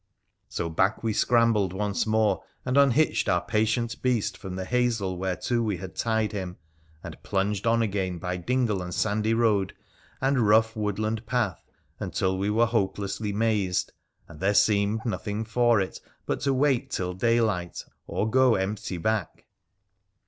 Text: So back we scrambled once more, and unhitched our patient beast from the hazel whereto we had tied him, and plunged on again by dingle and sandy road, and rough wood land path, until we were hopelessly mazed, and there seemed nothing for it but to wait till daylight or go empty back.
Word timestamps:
So 0.49 0.67
back 0.67 1.03
we 1.03 1.13
scrambled 1.13 1.73
once 1.73 2.07
more, 2.07 2.41
and 2.65 2.75
unhitched 2.75 3.29
our 3.29 3.45
patient 3.45 4.01
beast 4.01 4.35
from 4.35 4.55
the 4.55 4.65
hazel 4.65 5.15
whereto 5.15 5.61
we 5.61 5.77
had 5.77 5.95
tied 5.95 6.31
him, 6.31 6.57
and 7.03 7.21
plunged 7.21 7.67
on 7.67 7.83
again 7.83 8.17
by 8.17 8.37
dingle 8.37 8.81
and 8.81 8.95
sandy 8.95 9.35
road, 9.35 9.75
and 10.19 10.47
rough 10.47 10.75
wood 10.75 10.97
land 10.97 11.27
path, 11.27 11.63
until 11.99 12.35
we 12.35 12.49
were 12.49 12.65
hopelessly 12.65 13.31
mazed, 13.31 13.91
and 14.27 14.39
there 14.39 14.55
seemed 14.55 15.05
nothing 15.05 15.45
for 15.45 15.79
it 15.79 16.01
but 16.25 16.39
to 16.39 16.51
wait 16.55 16.89
till 16.89 17.13
daylight 17.13 17.85
or 18.07 18.27
go 18.27 18.55
empty 18.55 18.97
back. 18.97 19.45